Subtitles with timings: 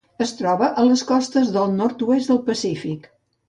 [0.25, 3.11] Es troba a les costes del nord-oest del Pacífic: